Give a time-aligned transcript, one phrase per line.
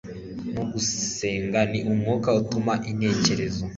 [0.53, 3.61] no gusenga ni umwuka utuma intekerezo,